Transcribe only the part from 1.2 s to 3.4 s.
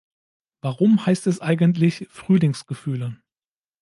es eigentlich Frühlingsgefühle?